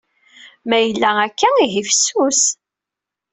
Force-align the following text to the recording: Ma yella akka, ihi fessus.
Ma 0.67 0.77
yella 0.79 1.09
akka, 1.27 1.49
ihi 1.65 1.81
fessus. 1.89 2.41